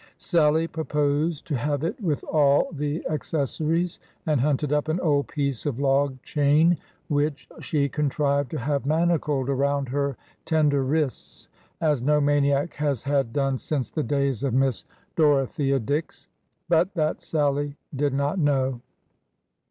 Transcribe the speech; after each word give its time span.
Sallie 0.17 0.65
proposed 0.67 1.45
to 1.45 1.55
have 1.55 1.83
it 1.83 2.01
with 2.01 2.23
all 2.23 2.69
the 2.73 3.05
acces 3.07 3.49
sories, 3.61 3.99
and 4.25 4.41
hunted 4.41 4.73
up 4.73 4.87
an 4.87 4.99
old 4.99 5.27
piece 5.27 5.67
of 5.67 5.79
log 5.79 6.19
chain 6.23 6.77
which 7.07 7.47
she 7.59 7.87
contrived 7.87 8.49
to 8.49 8.57
have 8.57 8.83
manacled 8.87 9.47
around 9.47 9.89
her 9.89 10.17
tender 10.43 10.83
wrists, 10.83 11.49
as 11.81 12.01
no 12.01 12.19
maniac 12.19 12.73
has 12.73 13.03
had 13.03 13.31
done 13.31 13.59
since 13.59 13.91
the 13.91 14.01
days 14.01 14.41
of 14.41 14.55
Miss 14.55 14.85
Doro 15.15 15.45
thea 15.45 15.77
Dix. 15.79 16.27
But 16.67 16.95
that 16.95 17.21
Sallie 17.21 17.75
did 17.95 18.11
not 18.15 18.39
know. 18.39 18.81